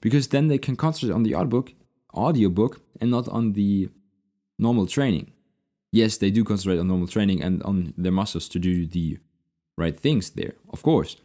because 0.00 0.28
then 0.28 0.46
they 0.46 0.56
can 0.56 0.76
concentrate 0.76 1.12
on 1.12 1.24
the 1.24 1.34
audiobook, 1.34 1.72
audiobook 2.14 2.80
and 3.00 3.10
not 3.10 3.26
on 3.26 3.54
the 3.54 3.88
normal 4.56 4.86
training. 4.86 5.32
Yes, 5.90 6.16
they 6.16 6.30
do 6.30 6.44
concentrate 6.44 6.78
on 6.78 6.86
normal 6.86 7.08
training 7.08 7.42
and 7.42 7.60
on 7.64 7.92
their 7.98 8.12
muscles 8.12 8.48
to 8.50 8.60
do 8.60 8.86
the 8.86 9.18
right 9.76 9.98
things 9.98 10.30
there, 10.30 10.54
of 10.70 10.84
course. 10.84 11.16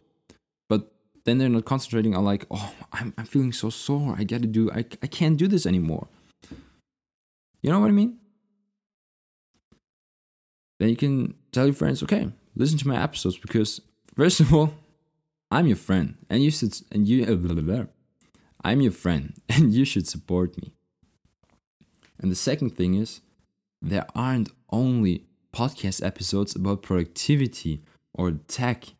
But 0.68 0.90
then 1.24 1.38
they're 1.38 1.48
not 1.48 1.64
concentrating 1.64 2.16
on 2.16 2.24
like, 2.24 2.44
oh, 2.50 2.74
I'm, 2.92 3.14
I'm 3.16 3.26
feeling 3.26 3.52
so 3.52 3.70
sore. 3.70 4.16
I 4.18 4.24
gotta 4.24 4.48
do, 4.48 4.68
I, 4.72 4.78
I 4.78 5.06
can't 5.06 5.36
do 5.36 5.46
this 5.46 5.64
anymore. 5.64 6.08
You 7.62 7.70
know 7.70 7.78
what 7.78 7.86
I 7.86 7.92
mean? 7.92 8.18
Then 10.80 10.88
you 10.88 10.96
can 10.96 11.34
tell 11.52 11.66
your 11.66 11.74
friends, 11.74 12.02
okay, 12.02 12.32
listen 12.56 12.78
to 12.78 12.88
my 12.88 13.00
episodes 13.00 13.38
because 13.38 13.80
first 14.16 14.40
of 14.40 14.52
all, 14.52 14.74
I'm 15.52 15.66
your 15.66 15.76
friend, 15.76 16.16
and 16.30 16.42
you 16.42 16.50
should 16.50 16.80
and 16.90 17.06
you 17.06 17.26
uh. 17.26 17.88
I'm 18.64 18.80
your 18.80 18.90
friend, 18.90 19.34
and 19.50 19.74
you 19.74 19.84
should 19.84 20.08
support 20.08 20.56
me. 20.56 20.72
And 22.18 22.30
the 22.30 22.36
second 22.36 22.70
thing 22.70 22.94
is, 22.94 23.20
there 23.82 24.06
aren't 24.14 24.48
only 24.70 25.26
podcast 25.52 26.02
episodes 26.02 26.56
about 26.56 26.80
productivity 26.80 27.82
or 28.14 28.30
tech, 28.48 28.94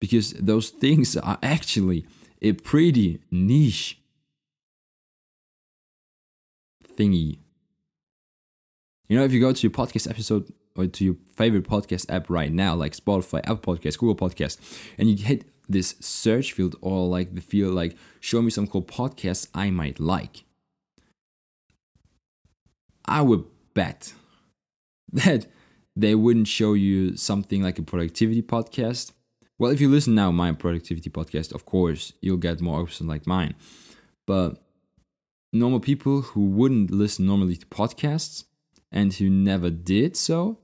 because 0.00 0.34
those 0.34 0.68
things 0.68 1.16
are 1.16 1.38
actually 1.42 2.04
a 2.42 2.52
pretty 2.52 3.22
niche 3.30 4.02
thingy. 6.94 7.38
You 9.08 9.16
know, 9.16 9.24
if 9.24 9.32
you 9.32 9.40
go 9.40 9.54
to 9.54 9.62
your 9.62 9.72
podcast 9.72 10.10
episode 10.10 10.52
or 10.76 10.86
to 10.86 11.04
your 11.04 11.16
favorite 11.36 11.64
podcast 11.64 12.04
app 12.10 12.28
right 12.28 12.52
now, 12.52 12.74
like 12.74 12.94
Spotify, 12.94 13.40
Apple 13.44 13.76
Podcast, 13.76 13.96
Google 13.98 14.28
Podcast, 14.28 14.58
and 14.98 15.08
you 15.08 15.16
hit 15.16 15.49
this 15.70 15.94
search 16.00 16.52
field 16.52 16.76
or 16.80 17.06
like 17.06 17.34
the 17.34 17.40
field 17.40 17.74
like 17.74 17.96
show 18.20 18.42
me 18.42 18.50
some 18.50 18.66
cool 18.66 18.82
podcasts 18.82 19.48
I 19.54 19.70
might 19.70 20.00
like. 20.00 20.44
I 23.04 23.22
would 23.22 23.44
bet 23.74 24.12
that 25.12 25.46
they 25.96 26.14
wouldn't 26.14 26.48
show 26.48 26.74
you 26.74 27.16
something 27.16 27.62
like 27.62 27.78
a 27.78 27.82
productivity 27.82 28.42
podcast. 28.42 29.12
Well, 29.58 29.70
if 29.70 29.80
you 29.80 29.88
listen 29.88 30.14
now, 30.14 30.30
my 30.30 30.52
productivity 30.52 31.10
podcast, 31.10 31.54
of 31.54 31.66
course, 31.66 32.14
you'll 32.20 32.38
get 32.38 32.60
more 32.60 32.80
options 32.80 33.08
like 33.08 33.26
mine. 33.26 33.54
But 34.26 34.62
normal 35.52 35.80
people 35.80 36.22
who 36.22 36.46
wouldn't 36.46 36.90
listen 36.90 37.26
normally 37.26 37.56
to 37.56 37.66
podcasts 37.66 38.44
and 38.90 39.12
who 39.12 39.28
never 39.28 39.70
did 39.70 40.16
so, 40.16 40.58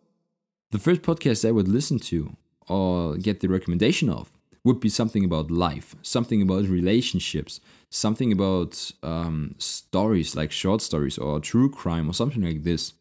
the 0.71 0.79
first 0.79 1.03
podcast 1.03 1.43
they 1.43 1.53
would 1.53 1.69
listen 1.69 1.99
to 1.99 2.37
or 2.69 3.17
get 3.17 3.41
the 3.41 3.49
recommendation 3.49 4.09
of 4.09 4.36
would 4.67 4.81
be 4.81 4.89
something 4.89 5.25
about 5.25 5.49
life, 5.49 5.95
something 6.03 6.43
about 6.43 6.67
relationships, 6.67 7.61
something 7.89 8.33
about 8.33 8.91
um, 9.01 9.55
stories 9.59 10.35
like 10.35 10.51
short 10.51 10.83
stories 10.83 11.17
or 11.17 11.39
true 11.39 11.71
crime 11.71 12.11
or 12.11 12.13
something 12.13 12.43
like 12.43 12.65
this. 12.65 12.93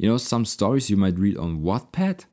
You 0.00 0.08
know, 0.08 0.18
some 0.18 0.44
stories 0.44 0.90
you 0.90 0.96
might 0.96 1.16
read 1.16 1.36
on 1.36 1.62
Wattpad. 1.62 2.24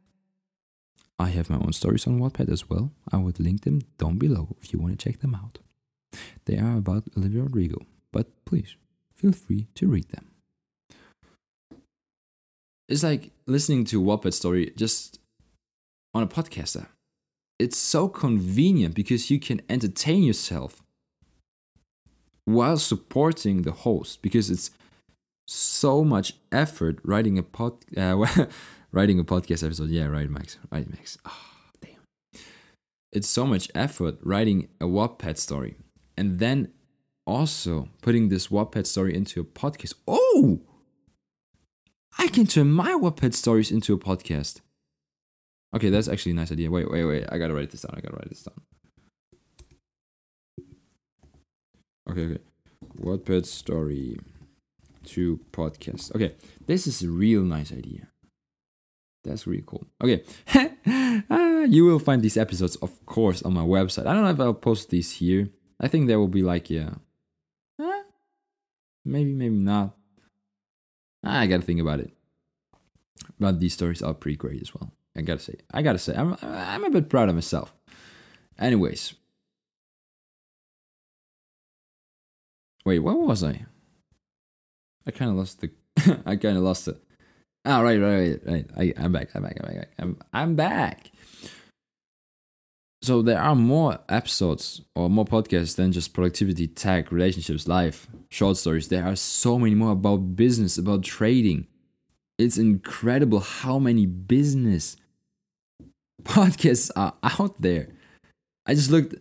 I 1.20 1.30
have 1.30 1.52
my 1.52 1.58
own 1.58 1.74
stories 1.74 2.08
on 2.08 2.20
Wattpad 2.20 2.52
as 2.52 2.68
well. 2.68 2.92
I 3.12 3.18
would 3.18 3.40
link 3.40 3.64
them 3.64 3.82
down 4.00 4.18
below 4.18 4.56
if 4.60 4.74
you 4.74 4.80
want 4.80 5.00
to 5.00 5.04
check 5.10 5.22
them 5.22 5.36
out. 5.36 5.60
They 6.46 6.58
are 6.58 6.78
about 6.78 7.04
Olivia 7.16 7.44
Rodrigo, 7.44 7.86
but 8.12 8.28
please 8.46 8.76
feel 9.14 9.34
free 9.34 9.68
to 9.76 9.88
read 9.88 10.10
them. 10.10 10.32
It's 12.90 13.04
like 13.04 13.30
listening 13.46 13.86
to 13.86 14.02
Wattpad 14.02 14.34
story 14.34 14.74
just 14.76 15.20
on 16.16 16.24
a 16.24 16.28
podcast 16.28 16.82
app. 16.82 16.95
It's 17.58 17.78
so 17.78 18.10
convenient 18.10 18.96
because 18.96 19.32
you 19.32 19.40
can 19.40 19.62
entertain 19.70 20.24
yourself 20.24 20.82
while 22.46 22.78
supporting 22.78 23.64
the 23.64 23.72
host 23.72 24.22
because 24.22 24.50
it's 24.50 24.72
so 25.48 26.04
much 26.04 26.34
effort 26.52 27.00
writing 27.04 27.38
a 27.38 27.44
pod 27.44 27.74
uh, 27.98 28.26
writing 28.92 29.20
a 29.20 29.24
podcast 29.24 29.64
episode. 29.64 29.90
Yeah, 29.90 30.06
right, 30.06 30.30
Max. 30.30 30.58
Right, 30.72 30.90
Max. 30.90 31.18
Oh, 31.26 31.32
damn. 31.82 32.42
It's 33.12 33.30
so 33.30 33.46
much 33.46 33.70
effort 33.74 34.18
writing 34.22 34.68
a 34.82 34.86
Wattpad 34.86 35.38
story 35.38 35.76
and 36.18 36.40
then 36.40 36.72
also 37.26 37.90
putting 38.02 38.30
this 38.30 38.48
Wattpad 38.48 38.86
story 38.86 39.16
into 39.16 39.40
a 39.40 39.44
podcast. 39.44 39.94
Oh, 40.08 40.62
I 42.18 42.28
can 42.28 42.48
turn 42.48 42.72
my 42.72 42.92
Wattpad 42.92 43.34
stories 43.34 43.72
into 43.72 43.94
a 43.94 43.98
podcast. 43.98 44.62
Okay, 45.74 45.90
that's 45.90 46.08
actually 46.08 46.34
a 46.34 46.36
nice 46.36 46.52
idea. 46.52 46.70
Wait, 46.72 46.90
wait, 46.90 47.06
wait. 47.06 47.26
I 47.30 47.38
gotta 47.38 47.54
write 47.54 47.72
this 47.72 47.82
down. 47.82 47.96
I 47.98 48.02
gotta 48.02 48.16
write 48.16 48.30
this 48.30 48.44
down. 48.44 48.62
Okay, 52.10 52.22
okay. 52.22 52.42
Wattpad 53.00 53.46
story 53.46 54.20
to 55.06 55.40
podcast. 55.52 56.16
Okay, 56.16 56.36
this 56.66 56.88
is 56.88 57.02
a 57.04 57.10
real 57.10 57.42
nice 57.42 57.72
idea. 57.72 58.08
That's 59.24 59.48
really 59.48 59.64
cool. 59.66 59.86
Okay, 60.04 60.24
uh, 61.30 61.66
you 61.68 61.86
will 61.86 62.00
find 62.00 62.22
these 62.22 62.38
episodes, 62.38 62.76
of 62.78 63.06
course, 63.06 63.42
on 63.42 63.54
my 63.54 63.64
website. 63.64 64.06
I 64.06 64.14
don't 64.14 64.24
know 64.24 64.30
if 64.30 64.40
I'll 64.40 64.54
post 64.54 64.92
these 64.92 65.12
here. 65.14 65.50
I 65.80 65.88
think 65.88 66.08
there 66.08 66.20
will 66.20 66.28
be 66.28 66.44
like, 66.44 66.70
yeah, 66.70 66.92
maybe, 69.04 69.34
maybe 69.34 69.56
not. 69.56 69.96
I 71.24 71.48
gotta 71.48 71.64
think 71.64 71.82
about 71.82 72.00
it. 72.00 72.12
But 73.40 73.60
these 73.60 73.74
stories 73.74 74.02
are 74.02 74.14
pretty 74.14 74.38
great 74.38 74.62
as 74.62 74.74
well. 74.74 74.92
I 75.18 75.22
gotta 75.22 75.40
say, 75.40 75.56
I 75.74 75.82
gotta 75.82 76.00
say, 76.00 76.14
I'm, 76.16 76.36
I'm 76.42 76.84
a 76.84 76.90
bit 76.90 77.10
proud 77.10 77.30
of 77.30 77.36
myself. 77.36 77.74
Anyways, 78.60 79.14
wait, 82.86 83.00
what 83.00 83.20
was 83.20 83.44
I? 83.44 83.66
I 85.08 85.12
kind 85.12 85.32
of 85.32 85.38
lost 85.38 85.62
the. 85.62 85.72
I 86.26 86.36
kind 86.36 86.58
of 86.58 86.64
lost 86.64 86.88
it. 86.88 87.02
Oh, 87.66 87.72
ah, 87.72 87.80
right, 87.82 88.00
right, 88.00 88.40
right, 88.46 88.68
right. 88.78 88.94
I, 88.98 89.04
I'm 89.04 89.12
back. 89.12 89.30
I'm 89.34 89.44
back. 89.44 89.58
I'm 89.60 89.76
back. 89.76 89.90
I'm, 89.98 90.18
I'm 90.34 90.56
back. 90.56 91.12
So 93.02 93.22
there 93.22 93.40
are 93.40 93.56
more 93.56 94.00
episodes 94.10 94.82
or 94.96 95.10
more 95.10 95.26
podcasts 95.26 95.76
than 95.76 95.92
just 95.92 96.14
productivity, 96.14 96.68
tech, 96.68 97.12
relationships, 97.12 97.68
life, 97.68 98.08
short 98.30 98.58
stories. 98.58 98.88
There 98.88 99.06
are 99.06 99.16
so 99.16 99.60
many 99.60 99.76
more 99.76 99.92
about 99.92 100.36
business, 100.36 100.78
about 100.78 101.04
trading. 101.04 101.68
It's 102.38 102.58
incredible 102.58 103.40
how 103.40 103.80
many 103.80 104.06
business 104.06 104.98
podcasts 106.24 106.92
are 106.96 107.14
out 107.24 107.62
there. 107.62 107.90
I 108.66 108.74
just 108.74 108.92
looked 108.92 109.16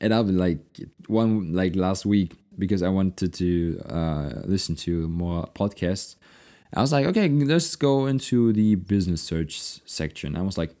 it 0.00 0.12
up 0.12 0.26
like 0.28 0.58
one 1.06 1.52
like 1.52 1.76
last 1.76 2.06
week 2.06 2.32
because 2.58 2.82
I 2.82 2.88
wanted 2.88 3.32
to 3.34 3.82
uh, 3.88 4.30
listen 4.44 4.76
to 4.76 5.08
more 5.08 5.46
podcasts. 5.54 6.16
I 6.74 6.80
was 6.80 6.92
like, 6.92 7.06
okay, 7.06 7.28
let's 7.28 7.74
go 7.74 8.06
into 8.06 8.52
the 8.52 8.76
business 8.76 9.22
search 9.22 9.80
section. 9.84 10.36
I 10.36 10.42
was 10.42 10.56
like, 10.56 10.74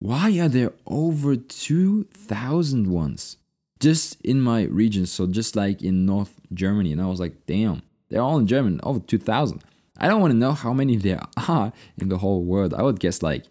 why 0.00 0.36
are 0.40 0.48
there 0.48 0.72
over 0.84 1.36
2,000 1.36 2.88
ones 2.88 3.36
just 3.78 4.20
in 4.22 4.40
my 4.40 4.64
region? 4.64 5.06
So, 5.06 5.28
just 5.28 5.54
like 5.54 5.80
in 5.80 6.04
North 6.04 6.40
Germany. 6.52 6.90
And 6.90 7.00
I 7.00 7.06
was 7.06 7.20
like, 7.20 7.46
damn, 7.46 7.82
they're 8.08 8.20
all 8.20 8.38
in 8.38 8.48
German, 8.48 8.80
over 8.82 8.98
2,000. 8.98 9.62
I 9.98 10.08
don't 10.08 10.20
want 10.20 10.32
to 10.32 10.36
know 10.38 10.52
how 10.52 10.72
many 10.72 10.96
there 10.96 11.22
are 11.48 11.72
in 11.98 12.08
the 12.08 12.18
whole 12.18 12.42
world. 12.42 12.74
I 12.74 12.82
would 12.82 12.98
guess 12.98 13.22
like, 13.22 13.44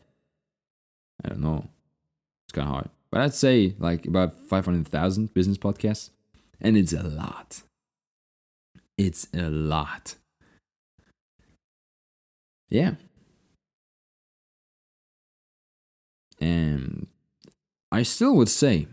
I 1.23 1.29
don't 1.29 1.41
know. 1.41 1.67
It's 2.45 2.53
kind 2.53 2.67
of 2.67 2.73
hard. 2.73 2.89
But 3.11 3.21
I'd 3.21 3.33
say 3.33 3.75
like 3.79 4.05
about 4.05 4.39
500,000 4.47 5.33
business 5.33 5.57
podcasts. 5.57 6.09
And 6.59 6.77
it's 6.77 6.93
a 6.93 7.03
lot. 7.03 7.63
It's 8.97 9.27
a 9.33 9.49
lot. 9.49 10.15
Yeah. 12.69 12.95
And 16.39 17.07
I 17.91 18.03
still 18.03 18.35
would 18.37 18.49
say 18.49 18.87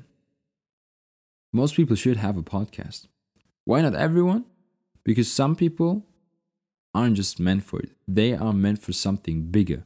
most 1.53 1.77
people 1.77 1.97
should 1.97 2.17
have 2.17 2.37
a 2.37 2.43
podcast. 2.43 3.07
Why 3.65 3.81
not 3.81 3.95
everyone? 3.95 4.45
Because 5.05 5.33
some 5.33 5.57
people 5.57 6.05
aren't 6.95 7.17
just 7.17 7.39
meant 7.39 7.65
for 7.65 7.81
it, 7.81 7.91
they 8.07 8.35
are 8.35 8.53
meant 8.53 8.81
for 8.81 8.93
something 8.93 9.43
bigger. 9.51 9.85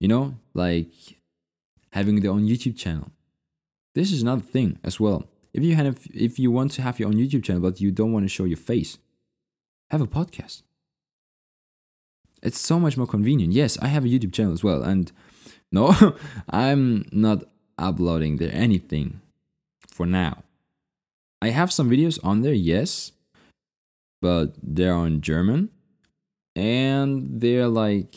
You 0.00 0.08
know, 0.08 0.34
like 0.54 1.19
having 1.92 2.20
their 2.20 2.30
own 2.30 2.46
YouTube 2.46 2.76
channel. 2.76 3.10
This 3.94 4.12
is 4.12 4.22
another 4.22 4.42
thing 4.42 4.78
as 4.84 5.00
well. 5.00 5.24
If 5.52 5.64
you 5.64 5.74
have, 5.74 6.06
if 6.14 6.38
you 6.38 6.50
want 6.50 6.72
to 6.72 6.82
have 6.82 7.00
your 7.00 7.08
own 7.08 7.14
YouTube 7.14 7.44
channel 7.44 7.62
but 7.62 7.80
you 7.80 7.90
don't 7.90 8.12
want 8.12 8.24
to 8.24 8.28
show 8.28 8.44
your 8.44 8.56
face, 8.56 8.98
have 9.90 10.00
a 10.00 10.06
podcast. 10.06 10.62
It's 12.42 12.58
so 12.58 12.78
much 12.78 12.96
more 12.96 13.06
convenient. 13.06 13.52
Yes, 13.52 13.76
I 13.82 13.88
have 13.88 14.04
a 14.04 14.08
YouTube 14.08 14.32
channel 14.32 14.52
as 14.52 14.64
well, 14.64 14.82
and 14.82 15.12
no, 15.72 16.16
I'm 16.48 17.06
not 17.12 17.44
uploading 17.76 18.36
there 18.36 18.52
anything 18.52 19.20
for 19.88 20.06
now. 20.06 20.44
I 21.42 21.50
have 21.50 21.72
some 21.72 21.90
videos 21.90 22.18
on 22.22 22.42
there, 22.42 22.52
yes, 22.52 23.12
but 24.20 24.54
they're 24.62 24.94
on 24.94 25.20
German 25.20 25.70
and 26.54 27.40
they're 27.40 27.68
like 27.68 28.14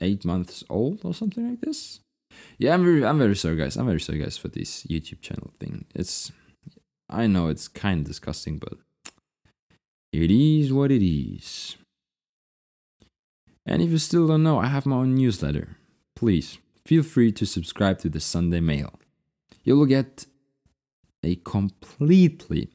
eight 0.00 0.24
months 0.24 0.64
old 0.68 1.04
or 1.04 1.14
something 1.14 1.48
like 1.48 1.60
this. 1.60 2.00
Yeah, 2.58 2.74
I'm 2.74 2.84
very, 2.84 3.04
I'm 3.04 3.18
very 3.18 3.36
sorry, 3.36 3.56
guys. 3.56 3.76
I'm 3.76 3.86
very 3.86 4.00
sorry, 4.00 4.18
guys, 4.18 4.36
for 4.36 4.48
this 4.48 4.84
YouTube 4.84 5.20
channel 5.20 5.52
thing. 5.58 5.86
It's, 5.94 6.32
I 7.08 7.26
know 7.26 7.48
it's 7.48 7.68
kind 7.68 8.00
of 8.00 8.06
disgusting, 8.06 8.58
but 8.58 8.74
it 10.12 10.30
is 10.30 10.72
what 10.72 10.90
it 10.90 11.04
is. 11.04 11.76
And 13.66 13.82
if 13.82 13.90
you 13.90 13.98
still 13.98 14.26
don't 14.26 14.42
know, 14.42 14.58
I 14.58 14.66
have 14.66 14.86
my 14.86 14.96
own 14.96 15.14
newsletter. 15.14 15.76
Please 16.16 16.58
feel 16.84 17.02
free 17.02 17.32
to 17.32 17.44
subscribe 17.44 17.98
to 17.98 18.08
the 18.08 18.20
Sunday 18.20 18.60
Mail. 18.60 18.98
You 19.62 19.76
will 19.76 19.86
get 19.86 20.26
a 21.22 21.36
completely 21.36 22.70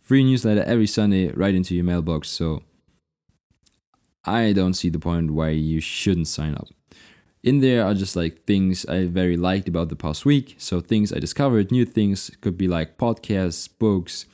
free 0.00 0.24
newsletter 0.24 0.62
every 0.64 0.86
Sunday 0.86 1.28
right 1.32 1.54
into 1.54 1.74
your 1.74 1.84
mailbox. 1.84 2.28
So 2.28 2.62
I 4.26 4.52
don't 4.52 4.74
see 4.74 4.88
the 4.88 4.98
point 4.98 5.30
why 5.30 5.50
you 5.50 5.80
shouldn't 5.80 6.28
sign 6.28 6.54
up. 6.54 6.68
In 7.42 7.60
there 7.60 7.84
are 7.84 7.94
just 7.94 8.16
like 8.16 8.44
things 8.44 8.84
I 8.86 9.06
very 9.06 9.36
liked 9.36 9.68
about 9.68 9.88
the 9.88 9.96
past 9.96 10.26
week. 10.26 10.56
So 10.58 10.80
things 10.80 11.12
I 11.12 11.20
discovered, 11.20 11.70
new 11.70 11.84
things 11.84 12.30
could 12.40 12.58
be 12.58 12.66
like 12.66 12.98
podcasts, 12.98 13.68
books, 13.78 14.26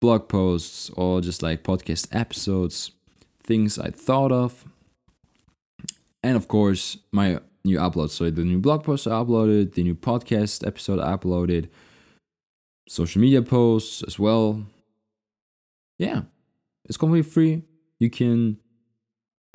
blog 0.00 0.28
posts, 0.28 0.90
or 0.96 1.20
just 1.20 1.42
like 1.42 1.62
podcast 1.62 2.08
episodes, 2.10 2.92
things 3.42 3.78
I 3.78 3.90
thought 3.90 4.32
of. 4.32 4.64
And 6.22 6.36
of 6.36 6.48
course, 6.48 6.96
my 7.12 7.40
new 7.64 7.78
uploads. 7.78 8.10
So 8.10 8.30
the 8.30 8.44
new 8.44 8.60
blog 8.60 8.84
post 8.84 9.06
I 9.06 9.10
uploaded, 9.10 9.74
the 9.74 9.82
new 9.82 9.94
podcast 9.94 10.66
episode 10.66 11.00
I 11.00 11.14
uploaded, 11.14 11.68
social 12.88 13.20
media 13.20 13.42
posts 13.42 14.02
as 14.04 14.18
well. 14.18 14.64
Yeah, 15.98 16.22
it's 16.86 16.96
completely 16.96 17.30
free. 17.30 17.62
You 18.00 18.08
can 18.08 18.56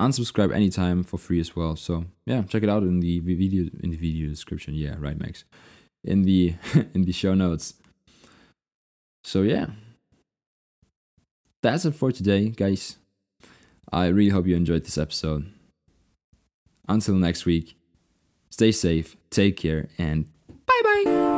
unsubscribe 0.00 0.54
anytime 0.54 1.02
for 1.02 1.18
free 1.18 1.40
as 1.40 1.54
well. 1.56 1.76
So 1.76 2.04
yeah, 2.26 2.42
check 2.42 2.62
it 2.62 2.68
out 2.68 2.82
in 2.82 3.00
the 3.00 3.20
video 3.20 3.70
in 3.82 3.90
the 3.90 3.96
video 3.96 4.28
description. 4.28 4.74
Yeah, 4.74 4.94
right, 4.98 5.18
Max. 5.18 5.44
In 6.04 6.22
the 6.22 6.54
in 6.94 7.02
the 7.02 7.12
show 7.12 7.34
notes. 7.34 7.74
So 9.24 9.42
yeah. 9.42 9.66
That's 11.62 11.84
it 11.84 11.94
for 11.94 12.12
today, 12.12 12.50
guys. 12.50 12.98
I 13.92 14.06
really 14.06 14.30
hope 14.30 14.46
you 14.46 14.54
enjoyed 14.54 14.84
this 14.84 14.98
episode. 14.98 15.46
Until 16.88 17.16
next 17.16 17.46
week, 17.46 17.76
stay 18.48 18.70
safe, 18.70 19.16
take 19.30 19.56
care, 19.56 19.88
and 19.98 20.26
bye 20.66 20.80
bye. 20.84 21.37